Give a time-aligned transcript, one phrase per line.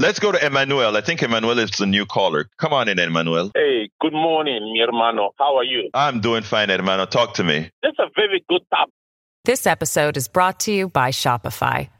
[0.00, 0.96] Let's go to Emmanuel.
[0.96, 2.48] I think Emmanuel is the new caller.
[2.56, 3.50] Come on in, Emmanuel.
[3.54, 5.32] Hey, good morning, mi hermano.
[5.38, 5.90] How are you?
[5.92, 7.04] I'm doing fine, hermano.
[7.04, 7.70] Talk to me.
[7.82, 8.94] That's a very good topic.
[9.44, 11.90] This episode is brought to you by Shopify.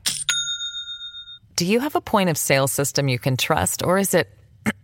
[1.56, 4.30] Do you have a point of sale system you can trust, or is it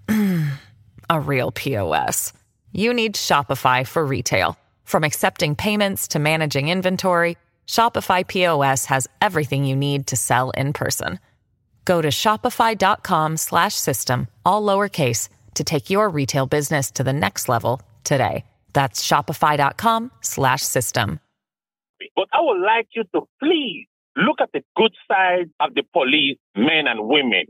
[1.09, 2.35] a real POS?
[2.73, 4.59] You need Shopify for retail.
[4.85, 10.75] From accepting payments to managing inventory, Shopify POS has everything you need to sell in
[10.75, 11.19] person.
[11.87, 17.49] Go to shopify.com slash system, all lowercase, to take your retail business to the next
[17.49, 18.45] level today.
[18.75, 21.21] That's shopify.com slash system.
[22.15, 26.37] But I would like you to please look at the good side of the police,
[26.57, 27.45] men and women,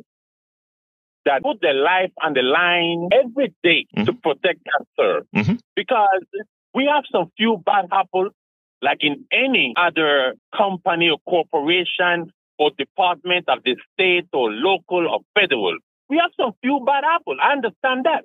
[1.25, 5.23] that put their life on the line every day to protect us, sir.
[5.35, 5.59] Mhm.
[5.75, 6.27] Because
[6.75, 8.33] we have some few bad apples,
[8.83, 15.21] like in any other company or corporation or department of the state or local or
[15.35, 15.77] federal.
[16.09, 17.39] We have some few bad apples.
[17.43, 18.25] I understand that.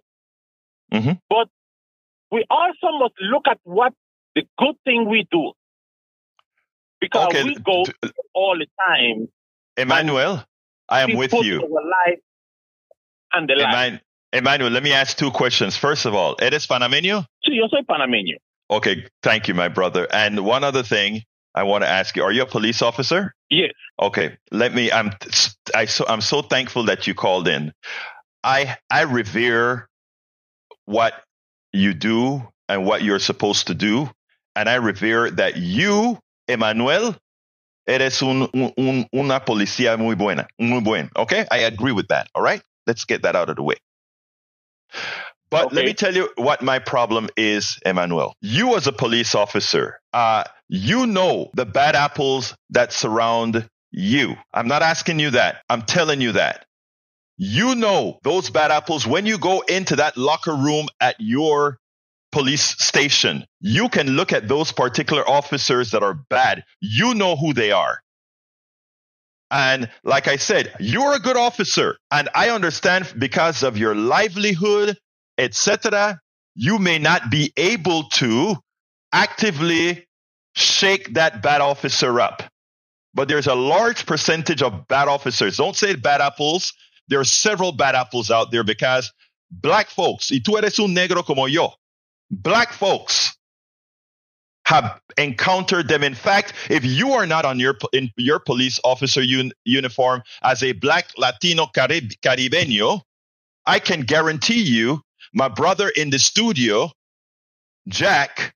[0.92, 1.20] Mhm.
[1.30, 1.50] But
[2.32, 3.94] we also must look at what
[4.36, 5.54] the good thing we do.
[7.00, 9.28] Because Okay, we go d- all the time.
[9.76, 10.44] Emmanuel,
[10.88, 11.60] I am with you.
[11.62, 12.20] Life
[13.34, 14.02] and the life.
[14.34, 15.76] Emmanuel, let me ask two questions.
[15.76, 17.26] First of all, ¿eres panameño?
[17.46, 18.38] Sí, yo soy panameño.
[18.70, 20.08] Okay, thank you, my brother.
[20.14, 23.34] And one other thing I want to ask you: Are you a police officer?
[23.52, 23.74] Yes.
[24.02, 24.92] Okay, let me.
[24.92, 25.12] I'm
[25.76, 27.74] I so I'm so thankful that you called in.
[28.44, 29.90] I I revere
[30.86, 31.14] what
[31.74, 34.10] you do and what you're supposed to do,
[34.56, 37.16] and I revere that you, Emmanuel,
[37.88, 41.12] eres un, un, un- una policía muy buena, muy buen.
[41.16, 42.30] Okay, I agree with that.
[42.36, 43.76] All right, let's get that out of the way.
[45.52, 48.34] But let me tell you what my problem is, Emmanuel.
[48.42, 54.36] You, as a police officer, uh, you know the bad apples that surround you.
[54.54, 55.58] I'm not asking you that.
[55.70, 56.66] I'm telling you that.
[57.36, 61.78] You know those bad apples when you go into that locker room at your
[62.32, 63.46] police station.
[63.60, 66.64] You can look at those particular officers that are bad.
[66.80, 68.00] You know who they are.
[69.52, 71.98] And like I said, you're a good officer.
[72.12, 74.98] And I understand because of your livelihood,
[75.38, 76.22] etc.,
[76.56, 78.56] you may not be able to
[79.12, 80.06] actively
[80.54, 82.44] shake that bad officer up.
[83.14, 85.58] But there's a large percentage of bad officers.
[85.58, 86.74] Don't say bad apples.
[87.08, 89.12] There are several bad apples out there because
[89.50, 91.74] black folks, y tú eres un negro como yo,
[92.30, 93.36] black folks
[94.66, 96.04] have encountered them.
[96.04, 100.64] In fact, if you are not on your in your police officer un, uniform as
[100.64, 103.02] a black Latino Carib, Caribeño,
[103.66, 105.02] I can guarantee you,
[105.34, 106.92] my brother in the studio,
[107.88, 108.56] Jack,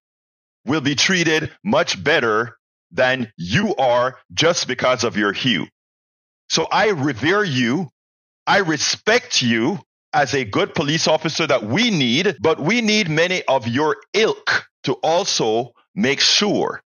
[0.66, 2.58] will be treated much better
[2.92, 5.68] than you are just because of your hue.
[6.50, 7.90] So I revere you.
[8.48, 9.80] I respect you
[10.14, 14.66] as a good police officer that we need, but we need many of your ilk
[14.84, 16.82] to also make sure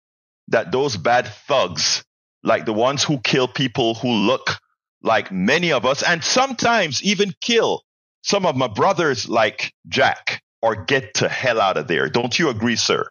[0.48, 2.04] that those bad thugs,
[2.44, 4.58] like the ones who kill people who look
[5.04, 7.84] like many of us, and sometimes even kill
[8.24, 12.10] some of my brothers like Jack, or get to hell out of there.
[12.10, 13.08] Don't you agree, sir?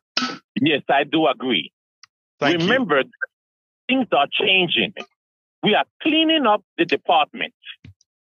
[0.60, 1.72] Yes, I do agree.
[2.40, 2.66] Thank you.
[2.66, 3.02] Remember,
[3.88, 4.94] things are changing.
[5.62, 7.54] We are cleaning up the department.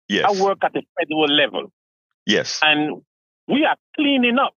[0.09, 0.25] Yes.
[0.27, 1.71] I work at the federal level,
[2.25, 2.59] Yes.
[2.63, 3.01] and
[3.47, 4.53] we are cleaning up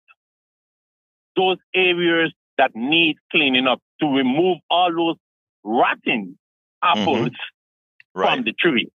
[1.36, 5.16] those areas that need cleaning up to remove all those
[5.64, 6.38] rotten
[6.82, 8.20] apples Mm-hmm.
[8.20, 8.34] Right.
[8.34, 8.88] from the tree.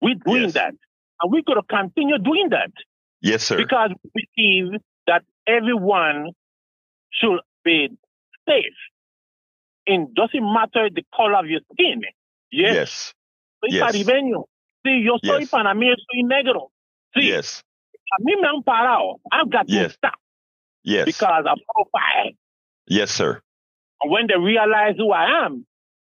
[0.00, 0.54] We're doing Yes.
[0.54, 0.74] that,
[1.20, 2.70] and we're going to continue doing that
[3.20, 3.56] Yes, sir.
[3.58, 6.30] because we believe that everyone
[7.12, 7.88] should be
[8.48, 8.78] safe.
[9.86, 12.02] It doesn't matter the color of your skin.
[12.50, 13.14] Yes, Yes.
[13.60, 13.82] soy yes.
[13.82, 14.44] caribeño.
[14.86, 15.50] Sí, yo soy Yes.
[15.50, 16.70] panameño, soy negro.
[17.16, 17.62] Sí, Yes.
[18.12, 19.20] a mí me han parado.
[19.32, 19.92] I've got Yes.
[19.92, 20.14] to stop
[20.84, 21.04] Yes.
[21.06, 22.32] because I'm profile.
[22.86, 23.40] yes, sir.
[24.02, 25.66] And when they realize who I am,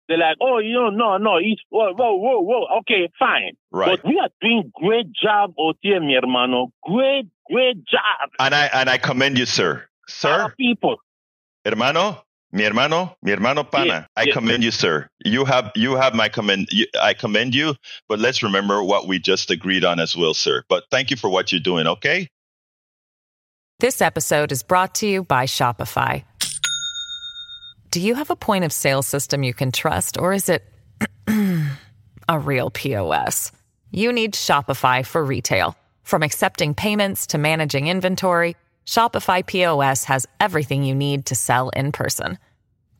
[0.09, 2.67] they're like, oh, you know, no, no, he's, whoa, whoa, whoa, whoa.
[2.81, 3.57] Okay, fine.
[3.73, 4.01] Right.
[4.01, 6.71] But we are doing great job out here, mi hermano.
[6.85, 8.31] Great, great job.
[8.39, 9.85] And I and I commend you, sir.
[10.07, 10.97] Sir, Our people.
[11.67, 12.23] Hermano,
[12.53, 13.87] mi hermano, mi hermano pana.
[13.87, 15.09] Yes, I yes, commend you, sir.
[15.25, 16.69] You have you have my commend.
[16.71, 17.75] You, I commend you.
[18.09, 20.63] But let's remember what we just agreed on as well, sir.
[20.69, 21.87] But thank you for what you're doing.
[21.87, 22.29] Okay.
[23.81, 26.25] This episode is brought to you by Shopify.
[27.91, 30.65] Do you have a point of sale system you can trust, or is it
[32.29, 33.53] a real POS?
[33.91, 35.77] You need Shopify for retail.
[36.03, 41.93] From accepting payments to managing inventory, Shopify POS has everything you need to sell in
[41.93, 42.39] person.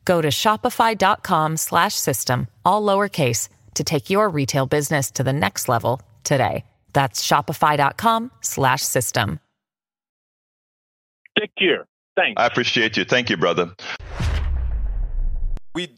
[0.05, 5.67] Go to shopify.com slash system, all lowercase, to take your retail business to the next
[5.67, 6.63] level today.
[6.93, 9.39] That's shopify.com slash system.
[11.37, 11.85] Take care.
[12.15, 12.41] Thanks.
[12.41, 13.03] I appreciate you.
[13.03, 13.73] Thank you, brother.
[15.75, 15.96] We